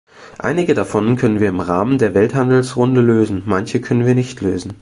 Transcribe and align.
Einige 0.39 0.73
davon 0.73 1.15
können 1.15 1.39
wir 1.39 1.49
im 1.49 1.59
Rahmen 1.59 1.99
der 1.99 2.15
Welthandelsrunde 2.15 3.01
lösen, 3.01 3.43
manche 3.45 3.81
können 3.81 4.07
wir 4.07 4.15
nicht 4.15 4.41
lösen. 4.41 4.73